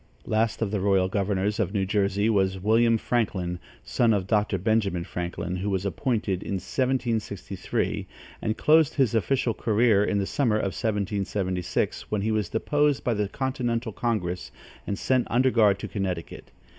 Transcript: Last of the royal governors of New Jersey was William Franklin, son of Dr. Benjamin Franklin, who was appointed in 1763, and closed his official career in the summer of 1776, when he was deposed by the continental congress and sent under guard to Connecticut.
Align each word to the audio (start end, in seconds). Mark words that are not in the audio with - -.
Last 0.25 0.63
of 0.63 0.71
the 0.71 0.79
royal 0.79 1.07
governors 1.07 1.59
of 1.59 1.75
New 1.75 1.85
Jersey 1.85 2.27
was 2.27 2.59
William 2.59 2.97
Franklin, 2.97 3.59
son 3.83 4.15
of 4.15 4.25
Dr. 4.25 4.57
Benjamin 4.57 5.03
Franklin, 5.03 5.57
who 5.57 5.69
was 5.69 5.85
appointed 5.85 6.41
in 6.41 6.53
1763, 6.55 8.07
and 8.41 8.57
closed 8.57 8.95
his 8.95 9.13
official 9.13 9.53
career 9.53 10.03
in 10.03 10.17
the 10.17 10.25
summer 10.25 10.55
of 10.57 10.73
1776, 10.73 12.09
when 12.09 12.23
he 12.23 12.31
was 12.31 12.49
deposed 12.49 13.03
by 13.03 13.13
the 13.13 13.29
continental 13.29 13.91
congress 13.91 14.49
and 14.87 14.97
sent 14.97 15.27
under 15.29 15.51
guard 15.51 15.77
to 15.77 15.87
Connecticut. 15.87 16.49